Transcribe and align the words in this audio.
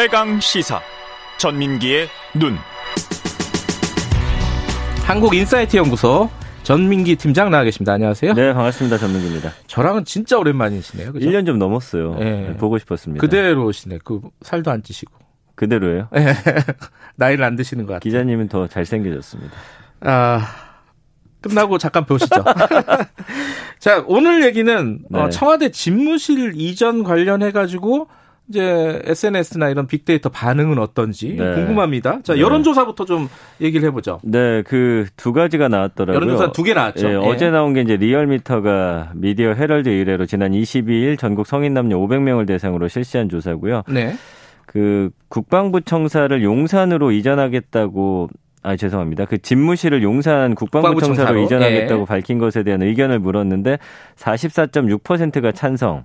최강 0.00 0.38
시사 0.38 0.80
전민기의 1.38 2.06
눈. 2.36 2.56
한국 5.02 5.34
인사이트 5.34 5.76
연구소 5.76 6.30
전민기 6.62 7.16
팀장 7.16 7.50
나와 7.50 7.64
계십니다. 7.64 7.94
안녕하세요. 7.94 8.34
네, 8.34 8.54
반갑습니다. 8.54 8.96
전민기입니다. 8.96 9.50
저랑은 9.66 10.04
진짜 10.04 10.38
오랜만이시네요. 10.38 11.14
그죠? 11.14 11.28
1년 11.28 11.46
좀 11.46 11.58
넘었어요. 11.58 12.14
네. 12.14 12.42
네, 12.42 12.56
보고 12.56 12.78
싶었습니다. 12.78 13.20
그대로시네. 13.20 13.98
그 14.04 14.20
살도 14.42 14.70
안 14.70 14.84
찌시고. 14.84 15.12
그대로예요? 15.56 16.06
네. 16.12 16.32
나이를 17.16 17.44
안 17.44 17.56
드시는 17.56 17.84
것 17.84 17.94
같아요. 17.94 18.08
기자님은 18.08 18.46
더 18.46 18.68
잘생겨졌습니다. 18.68 19.52
아, 20.02 20.46
끝나고 21.40 21.76
잠깐 21.78 22.06
보시죠. 22.06 22.44
자, 23.80 24.04
오늘 24.06 24.44
얘기는 24.44 25.00
네. 25.10 25.18
어, 25.18 25.28
청와대 25.28 25.72
집무실 25.72 26.52
이전 26.54 27.02
관련해가지고 27.02 28.06
이제 28.48 29.02
SNS나 29.04 29.68
이런 29.68 29.86
빅데이터 29.86 30.28
반응은 30.30 30.78
어떤지 30.78 31.36
네. 31.38 31.54
궁금합니다. 31.54 32.20
자, 32.22 32.34
네. 32.34 32.40
여론조사부터 32.40 33.04
좀 33.04 33.28
얘기를 33.60 33.86
해보죠. 33.88 34.20
네, 34.22 34.62
그 34.62 35.06
두 35.16 35.32
가지가 35.32 35.68
나왔더라고요. 35.68 36.16
여론조사 36.16 36.52
두 36.52 36.62
개 36.62 36.72
나왔죠. 36.74 37.08
예, 37.08 37.12
예. 37.12 37.16
어제 37.16 37.50
나온 37.50 37.74
게 37.74 37.82
이제 37.82 37.96
리얼미터가 37.96 39.12
미디어 39.14 39.52
헤럴드 39.52 39.88
의뢰로 39.88 40.26
지난 40.26 40.52
22일 40.52 41.18
전국 41.18 41.46
성인 41.46 41.74
남녀 41.74 41.96
500명을 41.98 42.46
대상으로 42.46 42.88
실시한 42.88 43.28
조사고요. 43.28 43.82
네. 43.88 44.14
그 44.66 45.10
국방부 45.28 45.80
청사를 45.80 46.42
용산으로 46.42 47.10
이전하겠다고 47.12 48.28
아 48.62 48.76
죄송합니다. 48.76 49.24
그 49.26 49.38
집무실을 49.38 50.02
용산 50.02 50.54
국방부 50.54 51.00
청사로. 51.00 51.38
이전하겠다고 51.42 52.02
예. 52.02 52.06
밝힌 52.06 52.38
것에 52.38 52.62
대한 52.62 52.82
의견을 52.82 53.18
물었는데 53.18 53.78
44.6%가 54.16 55.52
찬성, 55.52 56.04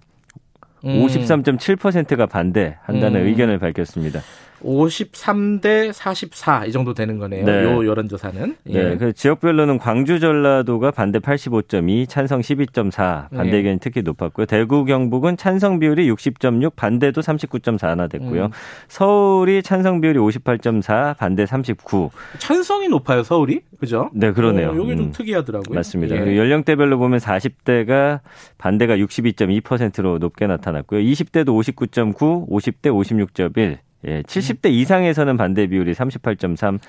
음. 0.85 1.05
53.7%가 1.05 2.25
반대한다는 2.25 3.21
음. 3.21 3.27
의견을 3.27 3.59
밝혔습니다. 3.59 4.21
53대 4.63 5.91
44 5.91 6.65
이 6.65 6.71
정도 6.71 6.93
되는 6.93 7.17
거네요. 7.17 7.45
네. 7.45 7.63
요 7.63 7.85
여론조사는. 7.85 8.55
예. 8.69 8.83
네, 8.83 8.97
그 8.97 9.13
지역별로는 9.13 9.77
광주 9.77 10.19
전라도가 10.19 10.91
반대 10.91 11.19
85.2, 11.19 12.07
찬성 12.09 12.41
12.4, 12.41 13.29
반대 13.29 13.51
네. 13.51 13.57
의견이 13.57 13.79
특히 13.79 14.01
높았고요. 14.01 14.45
대구 14.45 14.85
경북은 14.85 15.37
찬성 15.37 15.79
비율이 15.79 16.09
60.6, 16.11 16.75
반대도 16.75 17.21
39.4나 17.21 18.09
됐고요. 18.09 18.45
음. 18.45 18.51
서울이 18.87 19.63
찬성 19.63 20.01
비율이 20.01 20.19
58.4, 20.19 21.17
반대 21.17 21.45
39. 21.45 22.09
찬성이 22.39 22.87
높아요, 22.87 23.23
서울이. 23.23 23.61
그죠? 23.79 24.09
네, 24.13 24.31
그러네요. 24.31 24.69
어, 24.69 24.75
요게 24.75 24.95
좀 24.95 25.05
음. 25.07 25.11
특이하더라고요. 25.11 25.75
맞습니다. 25.75 26.15
예. 26.15 26.37
연령대별로 26.37 26.97
보면 26.97 27.19
40대가 27.19 28.19
반대가 28.57 28.95
62.2%로 28.97 30.17
높게 30.19 30.47
나타났고요. 30.47 31.01
20대도 31.01 31.47
59.9, 31.47 32.49
50대 32.49 32.83
56.1. 32.91 33.77
예, 34.05 34.21
70대 34.23 34.69
이상에서는 34.71 35.37
반대 35.37 35.67
비율이 35.67 35.93
38.3 35.93 36.79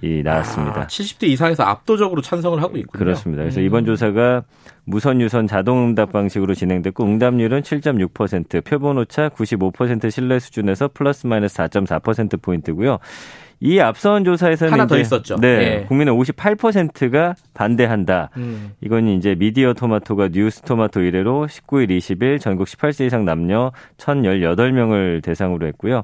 이 0.00 0.22
나왔습니다. 0.24 0.82
아, 0.82 0.86
70대 0.86 1.24
이상에서 1.24 1.64
압도적으로 1.64 2.22
찬성을 2.22 2.60
하고 2.62 2.78
있군요. 2.78 2.98
그렇습니다. 2.98 3.42
그래서 3.42 3.60
음. 3.60 3.66
이번 3.66 3.84
조사가 3.84 4.42
무선 4.84 5.20
유선 5.20 5.46
자동 5.46 5.84
응답 5.84 6.12
방식으로 6.12 6.54
진행됐고 6.54 7.04
응답률은 7.04 7.60
7.6%, 7.60 8.64
표본 8.64 8.96
오차 8.98 9.28
95% 9.28 10.10
신뢰 10.10 10.38
수준에서 10.38 10.88
플러스 10.94 11.26
마이너스 11.26 11.58
4.4% 11.58 12.40
포인트고요. 12.40 12.98
이 13.60 13.78
앞선 13.78 14.24
조사에서는 14.24 14.72
하나 14.72 14.86
더 14.88 14.96
이제 14.96 15.02
있었죠. 15.02 15.36
네, 15.36 15.48
예. 15.82 15.84
국민의 15.86 16.12
58%가 16.14 17.36
반대한다. 17.54 18.30
음. 18.36 18.72
이건 18.80 19.06
이제 19.06 19.36
미디어 19.36 19.72
토마토가 19.72 20.30
뉴스 20.32 20.62
토마토 20.62 21.00
이래로 21.00 21.46
19일 21.48 21.96
20일 21.98 22.40
전국 22.40 22.66
18세 22.66 23.06
이상 23.06 23.24
남녀 23.24 23.70
1,018명을 23.98 25.22
대상으로 25.22 25.68
했고요. 25.68 26.02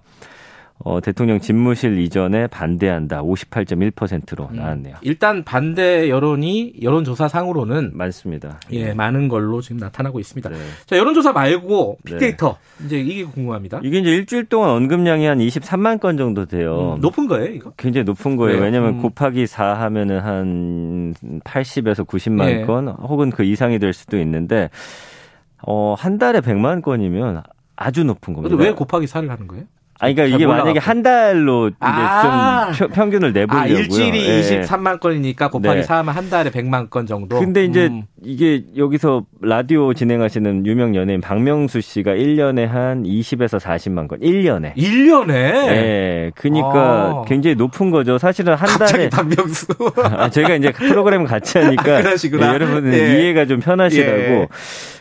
어, 0.80 1.00
대통령 1.00 1.40
집무실 1.40 1.98
이전에 1.98 2.46
반대한다. 2.46 3.22
58.1%로 3.22 4.48
나왔네요. 4.53 4.97
일단 5.03 5.42
반대 5.42 6.08
여론이 6.08 6.75
여론조사 6.80 7.26
상으로는 7.26 7.91
많습니다. 7.94 8.60
예, 8.70 8.94
많은 8.94 9.28
걸로 9.28 9.60
지금 9.60 9.78
나타나고 9.78 10.20
있습니다. 10.20 10.48
네. 10.50 10.56
자, 10.86 10.97
여론조사 10.97 11.32
말고 11.32 11.98
빅데이터. 12.04 12.56
이제 12.84 13.00
이게 13.00 13.25
궁금합니다. 13.25 13.80
이게 13.82 13.98
이제 13.98 14.10
일주일 14.10 14.44
동안 14.44 14.70
언급량이 14.70 15.26
한 15.26 15.38
23만 15.38 15.98
건 15.98 16.16
정도 16.16 16.47
돼요. 16.47 16.94
음, 16.97 17.00
높은 17.00 17.26
거예요, 17.26 17.53
이거? 17.53 17.72
굉장히 17.76 18.04
높은 18.04 18.36
거예요. 18.36 18.60
네. 18.60 18.66
왜냐하면 18.66 18.94
음. 18.94 19.03
곱하기 19.03 19.48
4 19.48 19.74
하면은 19.74 20.20
한 20.20 21.14
80에서 21.42 22.06
90만 22.06 22.47
네. 22.47 22.64
건 22.64 22.88
혹은 22.88 23.30
그 23.30 23.42
이상이 23.42 23.80
될 23.80 23.92
수도 23.92 24.16
있는데 24.20 24.70
어, 25.60 25.94
한 25.98 26.19
달에 26.19 26.41
100만 26.41 26.82
건이면 26.82 27.42
아주 27.74 28.04
높은 28.04 28.32
겁니다. 28.34 28.56
근데 28.56 28.69
왜 28.70 28.74
곱하기 28.74 29.06
4를 29.06 29.28
하는 29.28 29.48
거예요? 29.48 29.64
아니, 30.00 30.14
그러니까 30.14 30.31
잘 30.38 30.41
이게. 30.41 30.47
만약에 30.47 30.78
한 30.78 31.03
달로 31.03 31.69
이제 31.69 31.76
아. 31.81 32.70
좀 32.72 32.88
펴- 32.88 32.94
평균을 32.94 33.32
내보려고요. 33.32 33.60
아, 33.60 33.66
일주일이 33.81 34.28
예. 34.28 34.60
23만 34.62 35.00
건이니까 35.00 35.50
곱하기 35.50 35.76
네. 35.81 35.82
4 35.82 35.98
하면 35.98 36.14
한 36.14 36.31
달에 36.31 36.50
100만 36.50 36.88
건 36.91 37.06
정도. 37.06 37.38
근데 37.41 37.64
이제 37.64 37.86
음. 37.88 38.03
이게 38.25 38.62
여기서 38.76 39.25
라디오 39.41 39.92
진행하시는 39.94 40.66
유명 40.66 40.94
연예인 40.94 41.20
박명수 41.20 41.81
씨가 41.81 42.12
1년에 42.12 42.66
한 42.66 43.03
20에서 43.03 43.59
40만 43.60 44.06
건. 44.09 44.20
1년에. 44.20 44.75
1년에 44.76 45.31
예. 45.32 46.30
그러니까 46.36 46.69
아. 46.75 47.25
굉장히 47.26 47.56
높은 47.56 47.91
거죠. 47.91 48.19
사실은 48.19 48.54
한 48.54 48.69
달에 48.78 49.09
박명수. 49.09 49.66
아, 50.04 50.30
저희가 50.30 50.54
이제 50.54 50.70
프로그램 50.72 51.25
같이 51.25 51.59
하니까 51.59 51.97
아, 51.98 52.03
그러시구나. 52.03 52.50
예, 52.50 52.54
여러분은 52.54 52.92
예. 52.94 53.22
이해가 53.22 53.47
좀 53.47 53.60
편하시라고. 53.60 54.47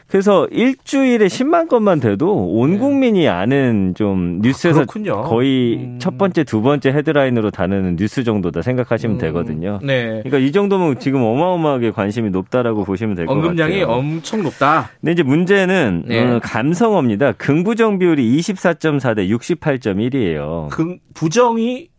예. 0.07 0.11
그래서 0.11 0.47
일주일에 0.51 1.27
10만 1.27 1.67
건만 1.67 1.99
돼도 1.99 2.33
온 2.53 2.71
네. 2.73 2.77
국민이 2.77 3.27
아는 3.27 3.93
좀 3.95 4.39
뉴스에서 4.41 4.79
그렇군요. 4.85 5.23
거의 5.23 5.75
음. 5.77 5.99
첫 5.99 6.17
번째, 6.17 6.43
두 6.45 6.61
번째 6.61 6.91
헤드라인으로 6.91 7.51
다루는 7.51 7.97
뉴스 7.97 8.23
정도다 8.23 8.61
생각하시면 8.61 9.17
음, 9.17 9.19
되거든요. 9.19 9.79
네. 9.83 10.21
그러니까 10.23 10.37
이 10.37 10.51
정도면 10.51 10.99
지금 10.99 11.21
어마어마하게 11.23 11.91
관심이 11.91 12.29
높다라고 12.29 12.85
보시면 12.85 13.15
될 13.15 13.25
것 13.25 13.33
같아요. 13.33 13.49
언급량이 13.49 13.83
엄청 13.83 14.43
높다. 14.43 14.89
근데 15.01 15.11
이제 15.11 15.23
문제는 15.23 16.03
네. 16.07 16.23
어, 16.23 16.39
감성어입니다. 16.41 17.33
긍부정 17.33 17.99
비율이 17.99 18.37
24.4 18.39 19.15
대 19.15 19.27
68.1이에요. 19.27 20.69
그 20.69 20.95
부정이 21.13 21.89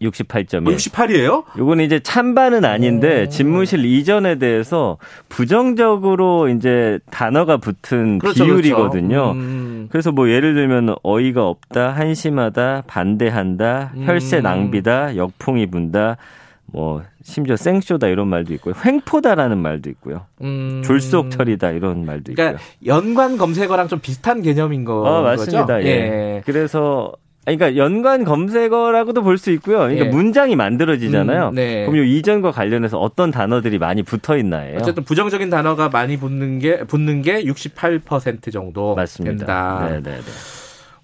68.1. 0.00 0.64
68이에요? 0.76 1.44
요거는 1.58 1.84
이제 1.84 2.00
찬반은 2.00 2.64
아닌데 2.64 3.24
오. 3.24 3.28
집무실 3.28 3.84
이전에 3.84 4.36
대해서 4.36 4.98
부정적으로 5.28 6.48
이제 6.48 6.98
단어가 7.10 7.56
붙은 7.56 8.18
그렇죠, 8.18 8.44
비율이거든요. 8.44 9.08
그렇죠. 9.08 9.32
음. 9.32 9.88
그래서 9.90 10.12
뭐 10.12 10.28
예를 10.28 10.54
들면 10.54 10.96
어이가 11.02 11.46
없다, 11.46 11.90
한심하다, 11.90 12.84
반대한다, 12.86 13.92
혈세 14.04 14.38
음. 14.38 14.42
낭비다, 14.42 15.16
역풍이 15.16 15.66
분다, 15.66 16.16
뭐 16.66 17.02
심지어 17.22 17.56
생쇼다 17.56 18.08
이런 18.08 18.28
말도 18.28 18.54
있고요. 18.54 18.74
횡포다라는 18.84 19.58
말도 19.58 19.90
있고요. 19.90 20.26
음. 20.42 20.82
졸속철이다 20.84 21.70
이런 21.70 22.04
말도 22.04 22.32
그러니까 22.34 22.60
있고요. 22.62 22.94
연관 22.94 23.36
검색어랑 23.36 23.88
좀 23.88 24.00
비슷한 24.00 24.42
개념인 24.42 24.84
거. 24.84 25.00
어, 25.00 25.22
맞습니다. 25.22 25.66
거죠? 25.66 25.86
예. 25.86 26.42
그래서 26.44 27.12
아니, 27.12 27.27
그러니까 27.56 27.76
연관 27.76 28.24
검색어라고도 28.24 29.22
볼 29.22 29.38
수 29.38 29.50
있고요. 29.52 29.78
그러니까 29.78 30.06
예. 30.06 30.08
문장이 30.08 30.56
만들어지잖아요. 30.56 31.50
음, 31.50 31.54
네. 31.54 31.84
그럼 31.86 31.98
요 31.98 32.02
이전과 32.04 32.50
관련해서 32.50 32.98
어떤 32.98 33.30
단어들이 33.30 33.78
많이 33.78 34.02
붙어 34.02 34.36
있나요? 34.36 34.78
어쨌든 34.80 35.04
부정적인 35.04 35.48
단어가 35.48 35.88
많이 35.88 36.16
붙는 36.18 36.58
게 36.58 36.78
붙는 36.84 37.22
게 37.22 37.44
68% 37.44 38.52
정도 38.52 38.94
맞습니다. 38.96 39.36
된다. 39.36 39.88
네, 39.88 40.00
네, 40.02 40.16
네. 40.16 40.22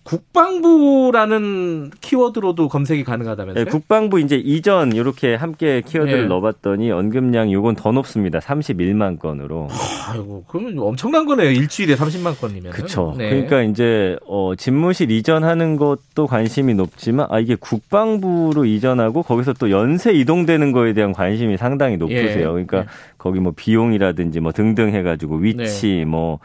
국방부라는 0.04 1.90
키워드로도 2.00 2.68
검색이 2.68 3.04
가능하다면서요? 3.04 3.64
네, 3.64 3.70
국방부 3.70 4.20
이제 4.20 4.36
이전 4.36 4.92
이렇게 4.92 5.34
함께 5.34 5.82
키워드를 5.84 6.24
예. 6.24 6.26
넣어봤더니 6.26 6.90
언급량 6.90 7.50
요건 7.52 7.74
더 7.74 7.90
높습니다. 7.90 8.38
31만 8.38 9.18
건으로. 9.18 9.68
아이고, 10.08 10.44
그러면 10.46 10.78
엄청난 10.78 11.24
거네요. 11.24 11.50
일주일에 11.50 11.96
30만 11.96 12.38
건이면. 12.38 12.72
그렇죠. 12.72 13.14
그러니까 13.16 13.62
이제 13.62 14.16
어 14.26 14.54
집무실 14.54 15.10
이전하는 15.10 15.76
것도 15.76 16.26
관심이 16.26 16.74
높지만 16.74 17.26
아 17.30 17.40
이게 17.40 17.54
국방부로 17.54 18.66
이전하고 18.66 19.22
거기서 19.22 19.54
또 19.54 19.70
연쇄 19.70 20.12
이동되는 20.12 20.72
거에 20.72 20.92
대한 20.92 21.12
관심이 21.12 21.56
상당히 21.56 21.96
높으세요. 21.96 22.40
예. 22.58 22.64
그러니까 22.64 22.78
예. 22.78 22.84
거기 23.24 23.40
뭐 23.40 23.54
비용이라든지 23.56 24.40
뭐 24.40 24.52
등등 24.52 24.90
해가지고 24.90 25.36
위치 25.36 25.86
네. 25.86 26.04
뭐 26.04 26.40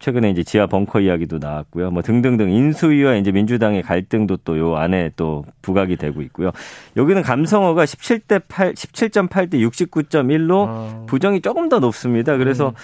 최근에 0.00 0.28
이제 0.30 0.42
지하 0.42 0.66
벙커 0.66 0.98
이야기도 0.98 1.38
나왔고요. 1.38 1.92
뭐 1.92 2.02
등등등 2.02 2.50
인수위와 2.50 3.14
이제 3.14 3.30
민주당의 3.30 3.82
갈등도 3.82 4.38
또 4.38 4.56
요 4.56 4.74
안에 4.74 5.12
또 5.14 5.44
부각이 5.62 5.94
되고 5.94 6.22
있고요. 6.22 6.50
여기는 6.96 7.22
감성어가 7.22 7.84
17대 7.84 8.42
8, 8.48 8.74
17.8대 8.74 9.54
69.1로 9.54 10.66
아. 10.66 11.04
부정이 11.06 11.42
조금 11.42 11.68
더 11.68 11.78
높습니다. 11.78 12.36
그래서 12.36 12.70
음. 12.70 12.74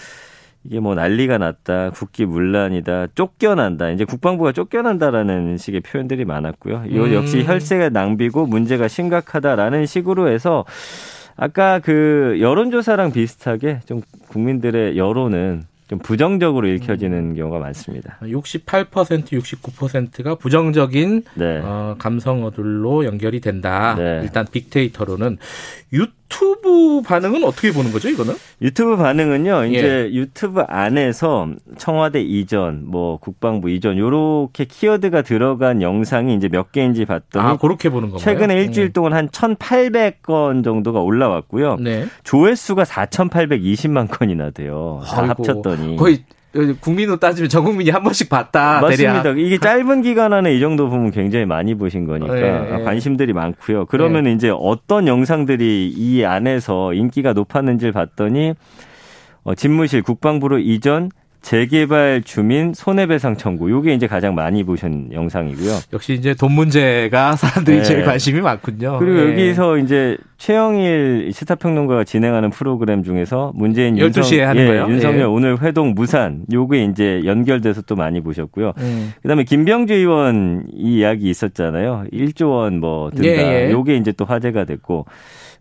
이게 0.63 0.79
뭐 0.79 0.95
난리가 0.95 1.39
났다, 1.39 1.91
국기 1.91 2.25
문란이다, 2.25 3.09
쫓겨난다. 3.17 3.91
이제 3.91 4.05
국방부가 4.05 4.53
쫓겨난다라는 4.53 5.57
식의 5.57 5.81
표현들이 5.81 6.25
많았고요. 6.25 6.85
이거 6.87 7.07
음. 7.07 7.15
역시 7.15 7.43
혈세가 7.43 7.89
낭비고 7.89 8.47
문제가 8.47 8.87
심각하다라는 8.87 9.87
식으로 9.87 10.29
해서 10.29 10.65
아까 11.37 11.79
그 11.79 12.39
여론조사랑 12.41 13.13
비슷하게 13.13 13.81
좀 13.87 14.03
국민들의 14.29 14.97
여론은 14.97 15.65
좀 15.93 15.99
부정적으로 15.99 16.69
읽혀지는 16.69 17.19
음. 17.19 17.35
경우가 17.35 17.59
많습니다. 17.59 18.19
68% 18.23 18.87
69%가 19.27 20.37
부정적인 20.37 21.25
네. 21.35 21.61
어, 21.63 21.97
감성어들로 21.99 23.05
연결이 23.05 23.41
된다. 23.41 23.95
네. 23.99 24.21
일단 24.23 24.47
빅데이터로는 24.51 25.37
유 25.93 26.07
튜브 26.33 27.03
반응은 27.03 27.45
어떻게 27.45 27.73
보는 27.73 27.93
거죠, 27.93 28.09
이거는? 28.09 28.35
유튜브 28.63 28.97
반응은요, 28.97 29.67
이제 29.67 30.09
예. 30.11 30.15
유튜브 30.15 30.63
안에서 30.63 31.49
청와대 31.77 32.23
이전, 32.23 32.85
뭐 32.87 33.19
국방부 33.19 33.69
이전, 33.69 33.99
요렇게 33.99 34.65
키워드가 34.65 35.23
들어간 35.23 35.83
영상이 35.83 36.35
이제 36.35 36.49
몇 36.49 36.73
개인지 36.73 37.05
봤더니. 37.05 37.45
아, 37.45 37.57
그렇게 37.59 37.91
보는 37.91 38.11
건가요? 38.11 38.25
최근에 38.25 38.57
일주일 38.63 38.87
음. 38.89 38.93
동안 38.93 39.13
한 39.13 39.29
1,800건 39.29 40.65
정도가 40.65 41.01
올라왔고요. 41.01 41.77
네. 41.77 42.07
조회수가 42.25 42.85
4,820만 42.85 44.09
건이나 44.11 44.51
돼요. 44.51 45.03
다 45.05 45.23
아이고, 45.23 45.45
합쳤더니. 45.45 45.97
거의 45.97 46.25
국민으로 46.81 47.17
따지면 47.17 47.49
전 47.49 47.65
국민이 47.65 47.91
한 47.91 48.03
번씩 48.03 48.29
봤다. 48.29 48.81
맞습니다. 48.81 49.23
대략. 49.23 49.39
이게 49.39 49.59
짧은 49.59 50.03
기간 50.03 50.33
안에 50.33 50.55
이 50.55 50.61
정도 50.61 50.89
보면 50.89 51.11
굉장히 51.11 51.47
많이 51.47 51.75
보신 51.75 52.07
거니까 52.07 52.35
네, 52.35 52.85
관심들이 52.85 53.33
많고요. 53.33 53.87
그러면 53.87 54.25
네. 54.25 54.33
이제 54.33 54.53
어떤 54.55 55.09
영상들이 55.09 55.95
이 55.97 56.25
안에서 56.25 56.93
인기가 56.93 57.33
높았는지를 57.33 57.93
봤더니 57.93 58.55
어, 59.45 59.55
집무실 59.55 60.03
국방부로 60.03 60.59
이전 60.59 61.11
재개발 61.43 62.23
주민 62.25 62.73
손해배상 62.73 63.37
청구. 63.37 63.71
요게 63.71 63.95
이제 63.95 64.07
가장 64.07 64.35
많이 64.35 64.63
보신 64.63 65.11
영상이고요. 65.13 65.73
역시 65.93 66.15
이제 66.15 66.35
돈 66.35 66.53
문제가 66.53 67.35
사람들이 67.37 67.79
네. 67.79 67.83
제일 67.83 68.05
관심이 68.05 68.41
많군요. 68.41 68.99
그리고 69.01 69.17
네. 69.21 69.31
여기서 69.33 69.79
이제 69.79 70.17
최영일 70.39 71.31
시사평론가가 71.33 72.05
진행하는 72.05 72.51
프로그램 72.51 73.03
중에서 73.03 73.53
문재인 73.55 73.97
12시에 73.97 74.07
윤석, 74.39 74.49
하는 74.49 74.63
예, 74.63 74.67
거예요? 74.69 74.87
윤석열 74.89 75.21
예. 75.21 75.25
오늘 75.25 75.61
회동 75.61 75.95
무산 75.95 76.45
요게 76.53 76.85
이제 76.85 77.21
연결돼서 77.25 77.83
또 77.83 77.97
많이 77.97 78.21
보셨고요. 78.21 78.73
음. 78.79 79.13
그다음에 79.23 79.45
김병주 79.45 79.95
의원 79.95 80.67
이 80.73 80.99
이야기 80.99 81.29
있었잖아요. 81.29 82.05
1조 82.13 82.51
원 82.51 82.73
뭐 82.81 83.11
든다. 83.11 83.25
예, 83.29 83.67
예. 83.67 83.71
요게 83.71 83.97
이제 83.97 84.13
또 84.13 84.25
화제가 84.25 84.65
됐고 84.65 85.07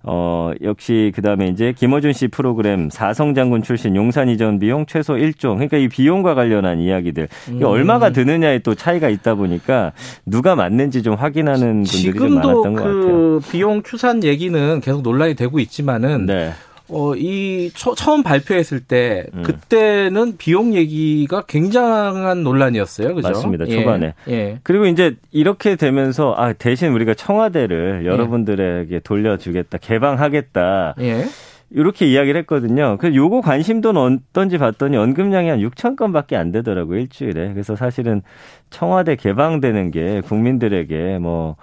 어, 0.04 0.52
역시 0.62 1.12
그 1.16 1.22
다음에 1.22 1.48
이제 1.48 1.74
김어준 1.78 2.14
씨 2.14 2.28
프로그램 2.28 2.90
사성장군 2.90 3.62
출신 3.64 3.96
용산 3.96 4.30
이전 4.30 4.60
비용 4.60 4.86
최소 4.86 5.14
1조. 5.14 5.54
그러니까 5.54 5.78
이 5.78 5.88
비용과 5.88 6.34
관련한 6.34 6.80
이야기들. 6.80 7.28
음. 7.50 7.64
얼마가 7.64 8.12
드느냐에 8.12 8.60
또 8.60 8.74
차이가 8.74 9.10
있다 9.10 9.36
보니까 9.36 9.92
누가 10.26 10.56
맞는지 10.56 11.04
좀 11.04 11.14
확인하는 11.16 11.84
분들이 11.84 12.14
좀 12.14 12.34
많았던 12.36 12.74
것그 12.74 12.76
같아요. 12.76 13.02
지금도 13.02 13.40
그 13.42 13.52
비용 13.52 13.84
추산 13.84 14.24
얘기는 14.24 14.82
계속 14.82 15.02
논란이 15.02 15.36
되고 15.36 15.60
있지만은 15.60 16.26
네. 16.26 16.52
어, 16.90 17.16
이 17.16 17.72
처, 17.74 17.96
음 17.96 18.24
발표했을 18.24 18.82
때 18.82 19.26
음. 19.34 19.44
그때는 19.44 20.38
비용 20.38 20.74
얘기가 20.74 21.44
굉장한 21.48 22.44
논란이었어요. 22.44 23.16
그죠? 23.16 23.30
맞습니다. 23.30 23.68
예. 23.68 23.76
초반에. 23.76 24.14
예. 24.28 24.34
예. 24.34 24.60
그리고 24.64 24.86
이제 24.86 25.16
이렇게 25.32 25.76
되면서 25.76 26.34
아, 26.38 26.54
대신 26.54 26.92
우리가 26.92 27.14
청와대를 27.14 28.02
예. 28.04 28.08
여러분들에게 28.08 29.00
돌려주겠다. 29.00 29.78
개방하겠다. 29.78 30.96
예. 31.00 31.26
이렇게 31.74 32.06
이야기를 32.06 32.42
했거든요. 32.42 32.98
그래서 33.00 33.16
요거 33.16 33.42
관심도는 33.42 34.20
어떤지 34.30 34.58
봤더니 34.58 34.98
언급량이 34.98 35.50
한 35.50 35.60
6천 35.60 35.96
건밖에 35.96 36.36
안 36.36 36.52
되더라고요, 36.52 37.00
일주일에. 37.00 37.54
그래서 37.54 37.78
사실은 37.78 38.22
청와대 38.70 39.16
개방되는 39.16 39.92
게 39.92 40.22
국민들에게 40.22 41.18
뭐 41.20 41.56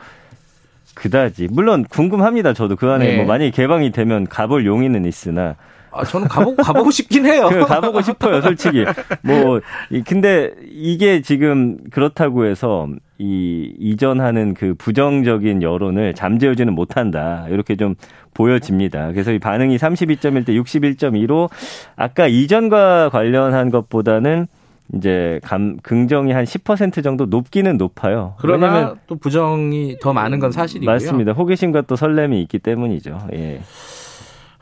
그다지. 0.99 1.49
물론 1.51 1.85
궁금합니다. 1.85 2.53
저도 2.53 2.77
그 2.77 2.91
안에 2.91 3.07
네. 3.07 3.17
뭐 3.17 3.27
만약에 3.27 3.51
개방이 3.51 3.93
되면 3.93 4.27
가볼 4.27 4.67
용의는 4.67 5.05
있으나 5.05 5.55
아, 5.91 6.05
저는 6.05 6.29
가보고, 6.29 6.63
가보고 6.63 6.91
싶긴 6.91 7.25
해요. 7.27 7.49
가보고 7.67 8.03
싶어요, 8.03 8.43
솔직히. 8.43 8.85
뭐, 9.23 9.61
근데 10.07 10.53
이게 10.71 11.23
지금 11.23 11.79
그렇다고 11.91 12.45
해서 12.45 12.89
이 13.19 13.73
이전하는 13.79 14.55
그 14.55 14.75
부정적인 14.77 15.63
여론을 15.63 16.15
잠재우지는 16.15 16.75
못한다. 16.75 17.47
이렇게 17.49 17.75
좀 17.77 17.95
보여집니다. 18.35 19.13
그래서 19.13 19.33
이 19.33 19.39
반응이 19.39 19.77
32.1 19.77 20.47
대 20.47 20.53
61.2로 20.53 21.49
아까 21.97 22.29
이전과 22.29 23.09
관련한 23.09 23.71
것보다는 23.71 24.47
이제 24.95 25.41
감, 25.43 25.77
긍정이 25.83 26.33
한 26.33 26.45
10% 26.45 27.03
정도 27.05 27.27
높기는 27.27 27.77
높아요. 27.77 28.35
그러나 28.39 28.97
또 29.07 29.17
부정이 29.17 29.99
더 30.01 30.13
많은 30.13 30.39
건 30.39 30.51
사실이고요. 30.51 30.91
맞습니다. 30.91 31.33
호기심과 31.33 31.83
또 31.83 31.97
설렘이 31.97 32.41
있기 32.43 32.59
때문이죠. 32.59 33.29
예. 33.35 33.61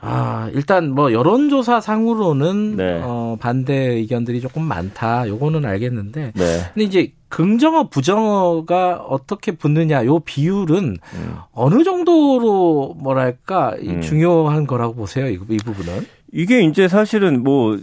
아, 0.00 0.50
일단 0.52 0.90
뭐 0.90 1.12
여론조사 1.12 1.80
상으로는 1.80 2.76
네. 2.76 3.00
어, 3.02 3.36
반대 3.40 3.74
의견들이 3.74 4.40
조금 4.40 4.62
많다. 4.62 5.26
요거는 5.26 5.64
알겠는데. 5.64 6.32
네. 6.34 6.44
근데 6.74 6.84
이제 6.84 7.12
긍정어 7.28 7.88
부정어가 7.88 8.96
어떻게 9.08 9.52
붙느냐 9.52 10.04
요 10.04 10.20
비율은 10.20 10.96
음. 11.14 11.36
어느 11.52 11.82
정도로 11.82 12.94
뭐랄까 12.98 13.74
음. 13.82 14.00
중요한 14.00 14.66
거라고 14.66 14.94
보세요. 14.94 15.28
이, 15.28 15.38
이 15.48 15.56
부분은. 15.56 16.06
이게 16.32 16.60
이제 16.60 16.88
사실은 16.88 17.42
뭐 17.42 17.78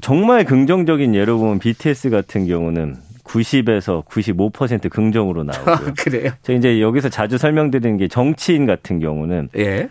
정말 0.00 0.44
긍정적인 0.44 1.14
예로 1.14 1.38
보면 1.38 1.58
BTS 1.58 2.10
같은 2.10 2.46
경우는 2.46 2.96
90에서 3.24 4.04
95% 4.06 4.88
긍정으로 4.88 5.42
나오고요. 5.44 5.94
그래요? 5.98 6.30
제가 6.42 6.58
이제 6.58 6.80
여기서 6.80 7.08
자주 7.08 7.38
설명드리는 7.38 7.96
게 7.96 8.08
정치인 8.08 8.66
같은 8.66 9.00
경우는 9.00 9.48
예. 9.56 9.88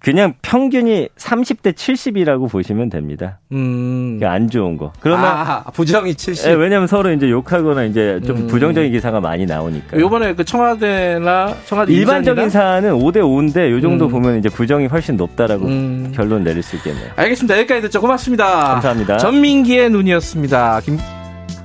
그냥 0.00 0.34
평균이 0.42 1.08
30대 1.16 1.72
70이라고 1.74 2.48
보시면 2.48 2.88
됩니다. 2.88 3.40
음. 3.52 4.20
안 4.22 4.48
좋은 4.48 4.76
거. 4.76 4.92
그러나 5.00 5.62
아, 5.66 5.70
부정이 5.70 6.14
70. 6.14 6.46
예, 6.48 6.54
왜냐하면 6.54 6.86
서로 6.86 7.12
이제 7.12 7.28
욕하거나 7.28 7.84
이제 7.84 8.20
좀 8.24 8.36
음. 8.36 8.46
부정적인 8.46 8.92
기사가 8.92 9.20
많이 9.20 9.44
나오니까. 9.44 9.98
요번에 9.98 10.34
그 10.34 10.44
청와대나 10.44 11.54
청와대 11.66 11.92
일반적인 11.92 12.44
이전이나? 12.44 12.48
사안은 12.50 12.92
5대 12.98 13.16
5인데 13.16 13.70
요 13.70 13.80
정도 13.80 14.06
음. 14.06 14.10
보면 14.10 14.38
이제 14.38 14.48
부정이 14.48 14.86
훨씬 14.86 15.16
높다라고 15.16 15.66
음. 15.66 16.12
결론 16.14 16.44
내릴 16.44 16.62
수 16.62 16.76
있겠네요. 16.76 17.10
알겠습니다. 17.16 17.58
여기까지 17.58 17.82
듣죠. 17.82 18.00
고맙습니다. 18.00 18.46
감사합니다. 18.74 19.18
전민기의 19.18 19.90
눈이었습니다. 19.90 20.80
김 20.84 20.98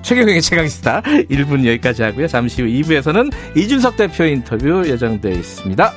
최경영의 0.01 0.41
최강시다 0.41 1.01
1분 1.01 1.59
여기까지 1.65 2.03
하고요. 2.03 2.27
잠시 2.27 2.61
후 2.61 2.67
2부에서는 2.67 3.31
이준석 3.55 3.95
대표 3.95 4.25
인터뷰 4.25 4.83
예정되어 4.85 5.31
있습니다. 5.31 5.93